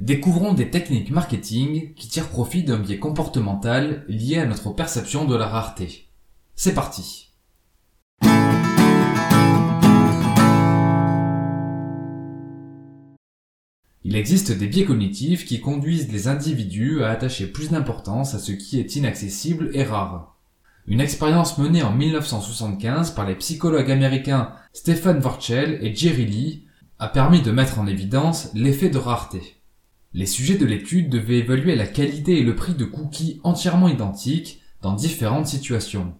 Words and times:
Découvrons 0.00 0.54
des 0.54 0.70
techniques 0.70 1.10
marketing 1.10 1.92
qui 1.94 2.06
tirent 2.06 2.28
profit 2.28 2.62
d'un 2.62 2.78
biais 2.78 3.00
comportemental 3.00 4.04
lié 4.06 4.38
à 4.38 4.46
notre 4.46 4.70
perception 4.70 5.24
de 5.24 5.34
la 5.34 5.48
rareté. 5.48 6.06
C'est 6.54 6.72
parti 6.72 7.32
Il 14.04 14.14
existe 14.14 14.52
des 14.52 14.68
biais 14.68 14.84
cognitifs 14.84 15.44
qui 15.44 15.60
conduisent 15.60 16.12
les 16.12 16.28
individus 16.28 17.02
à 17.02 17.10
attacher 17.10 17.48
plus 17.48 17.70
d'importance 17.70 18.34
à 18.34 18.38
ce 18.38 18.52
qui 18.52 18.78
est 18.78 18.94
inaccessible 18.94 19.70
et 19.74 19.82
rare. 19.82 20.38
Une 20.86 21.00
expérience 21.00 21.58
menée 21.58 21.82
en 21.82 21.92
1975 21.92 23.10
par 23.10 23.26
les 23.26 23.34
psychologues 23.34 23.90
américains 23.90 24.52
Stephen 24.72 25.18
Vorchel 25.18 25.80
et 25.82 25.92
Jerry 25.92 26.24
Lee 26.24 26.66
a 27.00 27.08
permis 27.08 27.42
de 27.42 27.50
mettre 27.50 27.80
en 27.80 27.88
évidence 27.88 28.50
l'effet 28.54 28.90
de 28.90 28.98
rareté. 28.98 29.57
Les 30.14 30.26
sujets 30.26 30.56
de 30.56 30.64
l'étude 30.64 31.10
devaient 31.10 31.38
évaluer 31.38 31.76
la 31.76 31.86
qualité 31.86 32.38
et 32.38 32.42
le 32.42 32.56
prix 32.56 32.74
de 32.74 32.86
cookies 32.86 33.40
entièrement 33.44 33.88
identiques 33.88 34.62
dans 34.80 34.94
différentes 34.94 35.46
situations. 35.46 36.14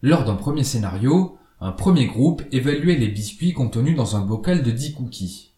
Lors 0.00 0.24
d'un 0.24 0.36
premier 0.36 0.64
scénario, 0.64 1.36
un 1.60 1.72
premier 1.72 2.06
groupe 2.06 2.42
évaluait 2.52 2.96
les 2.96 3.08
biscuits 3.08 3.52
contenus 3.52 3.96
dans 3.96 4.16
un 4.16 4.24
bocal 4.24 4.62
de 4.62 4.70
10 4.70 4.94
cookies. 4.94 5.52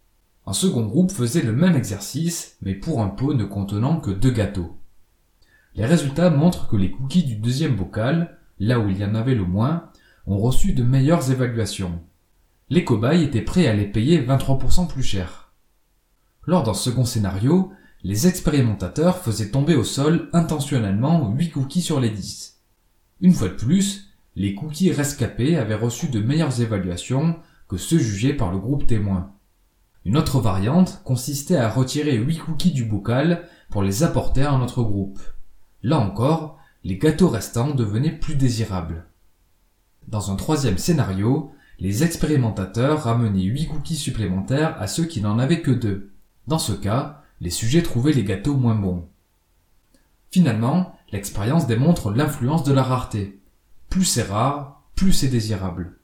Un 0.47 0.53
second 0.53 0.87
groupe 0.87 1.13
faisait 1.13 1.43
le 1.43 1.53
même 1.53 1.77
exercice, 1.77 2.57
mais 2.61 2.75
pour 2.75 3.03
un 3.03 3.09
pot 3.09 3.35
ne 3.35 3.45
contenant 3.45 4.01
que 4.01 4.11
deux 4.11 4.31
gâteaux. 4.31 4.77
Les 5.75 5.85
résultats 5.85 6.31
montrent 6.31 6.69
que 6.69 6.77
les 6.77 6.91
cookies 6.91 7.25
du 7.25 7.37
deuxième 7.37 7.77
bocal, 7.77 8.39
là 8.59 8.81
où 8.81 8.89
il 8.89 8.99
y 8.99 9.05
en 9.05 9.15
avait 9.15 9.35
le 9.35 9.45
moins, 9.45 9.91
ont 10.27 10.39
reçu 10.39 10.73
de 10.73 10.83
meilleures 10.83 11.31
évaluations. 11.31 12.01
Les 12.69 12.85
cobayes 12.85 13.23
étaient 13.23 13.43
prêts 13.43 13.69
à 13.69 13.75
les 13.75 13.87
payer 13.87 14.21
23% 14.21 14.89
plus 14.89 15.05
cher. 15.05 15.46
Lors 16.47 16.63
d'un 16.63 16.75
second 16.75 17.05
scénario, 17.05 17.73
les 18.05 18.29
expérimentateurs 18.29 19.19
faisaient 19.19 19.51
tomber 19.51 19.75
au 19.75 19.83
sol 19.83 20.29
intentionnellement 20.33 21.33
8 21.33 21.51
cookies 21.51 21.83
sur 21.83 21.99
les 21.99 22.11
10. 22.11 22.61
Une 23.21 23.33
fois 23.33 23.49
de 23.49 23.55
plus, 23.55 24.13
les 24.37 24.55
cookies 24.55 24.93
rescapés 24.93 25.57
avaient 25.57 25.75
reçu 25.75 26.09
de 26.09 26.21
meilleures 26.21 26.61
évaluations 26.61 27.37
que 27.69 27.77
ceux 27.77 27.99
jugés 27.99 28.33
par 28.33 28.53
le 28.53 28.59
groupe 28.59 28.87
témoin. 28.87 29.33
Une 30.05 30.17
autre 30.17 30.39
variante 30.39 31.01
consistait 31.03 31.57
à 31.57 31.69
retirer 31.69 32.17
8 32.17 32.39
cookies 32.39 32.71
du 32.71 32.85
bocal 32.85 33.49
pour 33.71 33.83
les 33.83 34.05
apporter 34.05 34.43
à 34.43 34.53
un 34.53 34.63
autre 34.63 34.85
groupe. 34.85 35.19
Là 35.83 35.99
encore, 35.99 36.61
les 36.85 36.97
gâteaux 36.97 37.29
restants 37.29 37.75
devenaient 37.75 38.17
plus 38.17 38.37
désirables. 38.37 39.07
Dans 40.07 40.31
un 40.31 40.37
troisième 40.37 40.79
scénario, 40.79 41.51
les 41.81 42.05
expérimentateurs 42.05 43.03
ramenaient 43.03 43.43
8 43.43 43.67
cookies 43.67 43.97
supplémentaires 43.97 44.81
à 44.81 44.87
ceux 44.87 45.07
qui 45.07 45.21
n'en 45.21 45.41
avaient 45.41 45.63
que 45.63 45.73
deux. 45.73 46.13
Dans 46.47 46.59
ce 46.59 46.73
cas, 46.73 47.23
les 47.41 47.51
sujets 47.51 47.83
trouvaient 47.83 48.13
les 48.13 48.25
gâteaux 48.25 48.57
moins 48.57 48.75
bons. 48.75 49.09
Finalement, 50.31 50.97
l'expérience 51.13 51.67
démontre 51.67 52.11
l'influence 52.11 52.65
de 52.65 52.73
la 52.73 52.83
rareté. 52.83 53.41
Plus 53.91 54.05
c'est 54.05 54.23
rare, 54.23 54.83
plus 54.95 55.13
c'est 55.13 55.29
désirable. 55.29 55.99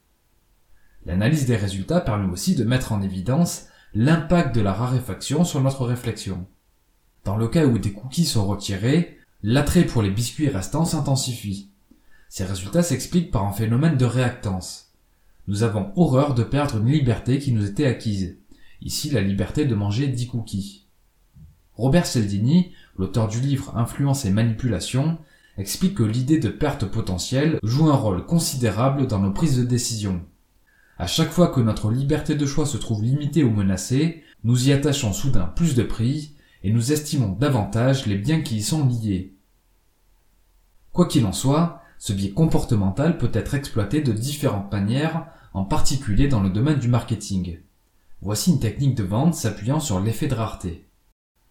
L'analyse 1.05 1.45
des 1.45 1.55
résultats 1.55 2.01
permet 2.01 2.31
aussi 2.31 2.55
de 2.55 2.63
mettre 2.63 2.91
en 2.91 3.01
évidence 3.01 3.67
l'impact 3.93 4.55
de 4.55 4.61
la 4.61 4.73
raréfaction 4.73 5.43
sur 5.43 5.61
notre 5.61 5.85
réflexion. 5.85 6.45
Dans 7.25 7.37
le 7.37 7.47
cas 7.47 7.65
où 7.65 7.77
des 7.77 7.93
cookies 7.93 8.25
sont 8.25 8.45
retirés, 8.45 9.17
l'attrait 9.43 9.85
pour 9.85 10.01
les 10.01 10.09
biscuits 10.09 10.49
restants 10.49 10.85
s'intensifie. 10.85 11.69
Ces 12.29 12.45
résultats 12.45 12.83
s'expliquent 12.83 13.31
par 13.31 13.45
un 13.45 13.51
phénomène 13.53 13.97
de 13.97 14.05
réactance. 14.05 14.93
Nous 15.47 15.63
avons 15.63 15.91
horreur 15.95 16.33
de 16.33 16.43
perdre 16.43 16.77
une 16.77 16.91
liberté 16.91 17.37
qui 17.37 17.51
nous 17.51 17.65
était 17.65 17.85
acquise 17.85 18.37
ici 18.83 19.09
la 19.09 19.21
liberté 19.21 19.65
de 19.65 19.75
manger 19.75 20.07
10 20.07 20.27
cookies. 20.27 20.85
Robert 21.75 22.05
Cialdini, 22.05 22.71
l'auteur 22.97 23.27
du 23.27 23.39
livre 23.39 23.75
Influence 23.75 24.25
et 24.25 24.29
manipulation, 24.29 25.17
explique 25.57 25.95
que 25.95 26.03
l'idée 26.03 26.39
de 26.39 26.49
perte 26.49 26.85
potentielle 26.85 27.59
joue 27.63 27.89
un 27.89 27.95
rôle 27.95 28.25
considérable 28.25 29.07
dans 29.07 29.19
nos 29.19 29.31
prises 29.31 29.57
de 29.57 29.63
décision. 29.63 30.21
À 30.97 31.07
chaque 31.07 31.31
fois 31.31 31.47
que 31.47 31.61
notre 31.61 31.91
liberté 31.91 32.35
de 32.35 32.45
choix 32.45 32.65
se 32.65 32.77
trouve 32.77 33.03
limitée 33.03 33.43
ou 33.43 33.51
menacée, 33.51 34.23
nous 34.43 34.69
y 34.69 34.71
attachons 34.71 35.13
soudain 35.13 35.51
plus 35.55 35.75
de 35.75 35.83
prix 35.83 36.35
et 36.63 36.71
nous 36.71 36.91
estimons 36.91 37.29
davantage 37.29 38.05
les 38.05 38.17
biens 38.17 38.41
qui 38.41 38.57
y 38.57 38.61
sont 38.61 38.87
liés. 38.87 39.33
Quoi 40.91 41.07
qu'il 41.07 41.25
en 41.25 41.31
soit, 41.31 41.81
ce 41.97 42.13
biais 42.13 42.31
comportemental 42.31 43.17
peut 43.17 43.31
être 43.33 43.55
exploité 43.55 44.01
de 44.01 44.11
différentes 44.11 44.71
manières, 44.71 45.25
en 45.53 45.65
particulier 45.65 46.27
dans 46.27 46.41
le 46.41 46.49
domaine 46.49 46.79
du 46.79 46.87
marketing. 46.87 47.57
Voici 48.25 48.51
une 48.51 48.59
technique 48.61 48.95
de 48.95 49.03
vente 49.03 49.35
s'appuyant 49.35 49.81
sur 49.81 49.99
l'effet 49.99 50.27
de 50.27 50.33
rareté. 50.33 50.87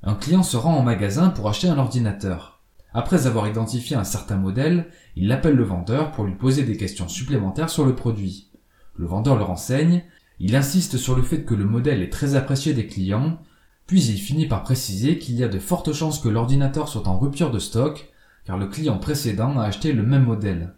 Un 0.02 0.14
client 0.14 0.42
se 0.42 0.56
rend 0.56 0.74
en 0.74 0.82
magasin 0.82 1.28
pour 1.28 1.46
acheter 1.46 1.68
un 1.68 1.76
ordinateur. 1.76 2.62
Après 2.94 3.26
avoir 3.26 3.46
identifié 3.46 3.94
un 3.94 4.04
certain 4.04 4.38
modèle, 4.38 4.86
il 5.14 5.30
appelle 5.32 5.54
le 5.54 5.64
vendeur 5.64 6.12
pour 6.12 6.24
lui 6.24 6.34
poser 6.34 6.64
des 6.64 6.78
questions 6.78 7.08
supplémentaires 7.08 7.68
sur 7.68 7.84
le 7.84 7.94
produit. 7.94 8.50
Le 8.96 9.04
vendeur 9.04 9.36
le 9.36 9.42
renseigne, 9.42 10.02
il 10.40 10.56
insiste 10.56 10.96
sur 10.96 11.14
le 11.14 11.20
fait 11.20 11.44
que 11.44 11.52
le 11.52 11.66
modèle 11.66 12.00
est 12.00 12.12
très 12.12 12.36
apprécié 12.36 12.72
des 12.72 12.86
clients, 12.86 13.38
puis 13.86 14.02
il 14.04 14.18
finit 14.18 14.48
par 14.48 14.62
préciser 14.62 15.18
qu'il 15.18 15.34
y 15.34 15.44
a 15.44 15.48
de 15.48 15.58
fortes 15.58 15.92
chances 15.92 16.20
que 16.20 16.30
l'ordinateur 16.30 16.88
soit 16.88 17.06
en 17.06 17.18
rupture 17.18 17.50
de 17.50 17.58
stock, 17.58 18.10
car 18.46 18.56
le 18.56 18.66
client 18.66 18.96
précédent 18.96 19.58
a 19.58 19.64
acheté 19.64 19.92
le 19.92 20.04
même 20.04 20.24
modèle. 20.24 20.72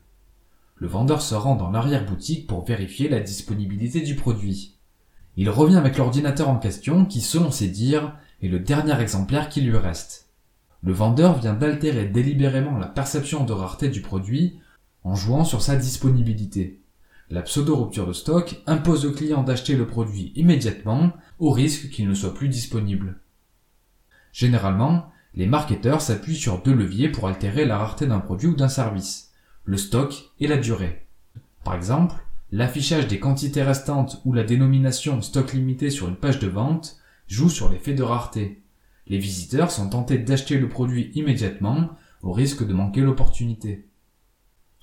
Le 0.75 0.89
vendeur 0.89 1.23
se 1.23 1.37
rend 1.37 1.55
dans 1.55 1.71
l'arrière-boutique 1.71 2.49
pour 2.49 2.65
vérifier 2.65 3.09
la 3.09 3.21
disponibilité 3.21 4.01
du 4.01 4.17
produit. 4.17 4.74
Il 5.37 5.51
revient 5.51 5.77
avec 5.77 5.99
l'ordinateur 5.99 6.49
en 6.49 6.59
question 6.59 7.05
qui, 7.05 7.21
selon 7.21 7.51
ses 7.51 7.69
dires, 7.69 8.17
est 8.43 8.49
le 8.49 8.61
dernier 8.61 9.01
exemplaire 9.01 9.49
qui 9.49 9.61
lui 9.61 9.77
reste. 9.77 10.29
Le 10.83 10.93
vendeur 10.93 11.39
vient 11.39 11.55
d'altérer 11.55 12.07
délibérément 12.07 12.79
la 12.79 12.87
perception 12.87 13.45
de 13.45 13.53
rareté 13.53 13.89
du 13.89 14.01
produit 14.01 14.59
en 15.03 15.15
jouant 15.15 15.45
sur 15.45 15.63
sa 15.63 15.77
disponibilité. 15.77 16.81
La 17.31 17.43
pseudo-rupture 17.43 18.07
de 18.07 18.13
stock 18.13 18.63
impose 18.67 19.07
au 19.07 19.13
client 19.13 19.43
d'acheter 19.43 19.77
le 19.77 19.87
produit 19.87 20.33
immédiatement 20.37 21.13
au 21.39 21.51
risque 21.51 21.89
qu'il 21.89 22.07
ne 22.09 22.15
soit 22.15 22.35
plus 22.35 22.49
disponible. 22.49 23.19
Généralement, 24.33 25.11
les 25.35 25.47
marketeurs 25.47 26.01
s'appuient 26.01 26.37
sur 26.37 26.63
deux 26.63 26.75
leviers 26.75 27.09
pour 27.09 27.27
altérer 27.27 27.65
la 27.65 27.79
rareté 27.79 28.07
d'un 28.07 28.21
produit 28.21 28.49
ou 28.49 28.55
d'un 28.55 28.69
service, 28.69 29.33
le 29.65 29.77
stock 29.77 30.33
et 30.39 30.47
la 30.47 30.59
durée. 30.59 31.07
Par 31.65 31.75
exemple, 31.75 32.17
L'affichage 32.57 33.09
des 33.09 33.19
quantités 33.19 33.65
restantes 33.65 34.23
ou 34.25 34.33
la 34.33 34.45
dénomination 34.45 35.21
stock 35.23 35.55
limité 35.55 35.91
sur 35.91 36.07
une 36.07 36.15
page 36.15 36.39
de 36.39 36.47
vente 36.47 36.99
joue 37.27 37.49
sur 37.49 37.69
l'effet 37.69 37.95
de 37.95 38.05
rareté. 38.05 38.63
Les 39.09 39.19
visiteurs 39.19 39.73
sont 39.73 39.89
tentés 39.89 40.19
d'acheter 40.19 40.57
le 40.57 40.69
produit 40.69 41.11
immédiatement 41.17 41.91
au 42.23 42.31
risque 42.31 42.65
de 42.65 42.73
manquer 42.73 43.01
l'opportunité. 43.01 43.89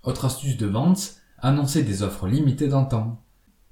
Autre 0.04 0.26
astuce 0.26 0.58
de 0.58 0.66
vente, 0.66 1.16
annoncer 1.38 1.84
des 1.84 2.04
offres 2.04 2.28
limitées 2.28 2.68
dans 2.68 2.84
temps. 2.84 3.24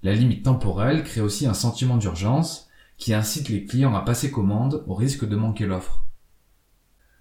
La 0.01 0.13
limite 0.13 0.45
temporelle 0.45 1.03
crée 1.03 1.19
aussi 1.19 1.45
un 1.45 1.53
sentiment 1.53 1.97
d'urgence 1.97 2.69
qui 2.95 3.13
incite 3.13 3.49
les 3.49 3.65
clients 3.65 3.95
à 3.95 4.01
passer 4.03 4.31
commande 4.31 4.81
au 4.87 4.93
risque 4.95 5.27
de 5.27 5.35
manquer 5.35 5.65
l'offre. 5.65 6.05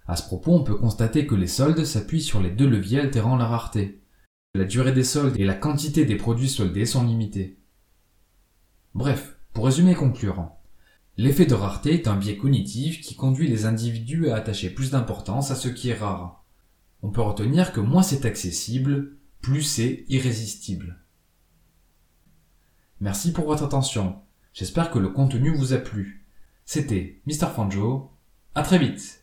À 0.07 0.15
ce 0.15 0.23
propos, 0.23 0.53
on 0.53 0.63
peut 0.63 0.75
constater 0.75 1.27
que 1.27 1.35
les 1.35 1.47
soldes 1.47 1.83
s'appuient 1.83 2.21
sur 2.21 2.39
les 2.39 2.51
deux 2.51 2.69
leviers 2.69 3.01
altérant 3.01 3.35
la 3.35 3.47
rareté. 3.47 3.99
La 4.55 4.65
durée 4.65 4.93
des 4.93 5.03
soldes 5.03 5.39
et 5.39 5.45
la 5.45 5.53
quantité 5.53 6.05
des 6.05 6.15
produits 6.15 6.49
soldés 6.49 6.87
sont 6.87 7.05
limitées. 7.05 7.59
Bref, 8.95 9.37
pour 9.53 9.65
résumer 9.65 9.91
et 9.91 9.95
conclure, 9.95 10.49
l'effet 11.17 11.45
de 11.45 11.53
rareté 11.53 11.93
est 11.93 12.07
un 12.07 12.15
biais 12.15 12.35
cognitif 12.35 12.99
qui 13.01 13.15
conduit 13.15 13.47
les 13.47 13.67
individus 13.67 14.29
à 14.29 14.37
attacher 14.37 14.71
plus 14.71 14.89
d'importance 14.89 15.51
à 15.51 15.55
ce 15.55 15.67
qui 15.67 15.89
est 15.89 15.97
rare. 15.97 16.43
On 17.03 17.11
peut 17.11 17.21
retenir 17.21 17.71
que 17.71 17.79
moins 17.79 18.01
c'est 18.01 18.25
accessible, 18.25 19.17
plus 19.39 19.61
c'est 19.61 20.05
irrésistible. 20.09 20.97
Merci 23.01 23.31
pour 23.31 23.45
votre 23.45 23.63
attention. 23.63 24.19
J'espère 24.53 24.89
que 24.89 24.97
le 24.97 25.09
contenu 25.09 25.55
vous 25.55 25.73
a 25.73 25.77
plu. 25.77 26.25
C'était 26.65 27.21
Mr. 27.27 27.51
Fanjo. 27.55 28.11
À 28.55 28.63
très 28.63 28.79
vite! 28.79 29.18